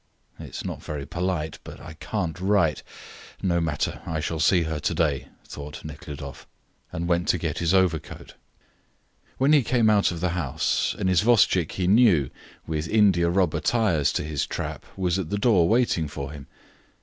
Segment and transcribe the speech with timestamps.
[0.39, 2.81] "It is not very polite, but I can't write;
[3.43, 6.47] no matter, I shall see her today," thought Nekhludoff,
[6.91, 8.33] and went to get his overcoat.
[9.37, 12.31] When he came out of the house, an isvostchik he knew,
[12.65, 16.47] with india rubber tires to his trap, was at the door waiting for him.